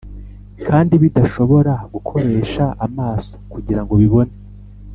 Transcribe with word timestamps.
kandi 0.67 0.93
bidashobora 1.03 1.73
gukoresha 1.93 2.65
amaso 2.85 3.33
kugira 3.53 3.81
ngo 3.83 3.93
bibone, 4.01 4.35